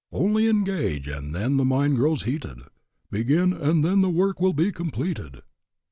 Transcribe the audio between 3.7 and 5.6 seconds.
then the work will be completed."